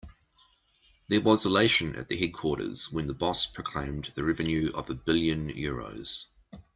[1.09, 5.49] There was elation at the headquarters when the boss proclaimed the revenue of a billion
[5.51, 6.25] euros.